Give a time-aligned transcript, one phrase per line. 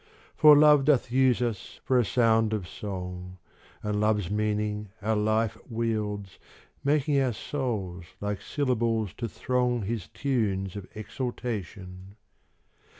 [0.35, 3.37] For Love doth use us for a sound of song,
[3.83, 6.39] And Love's meaning our life wields,
[6.83, 12.15] Making our souls like syllables to throng His tunes of exultation.